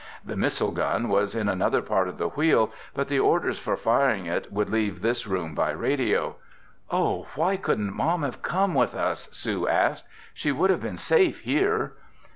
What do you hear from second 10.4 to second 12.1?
would have been safe here!"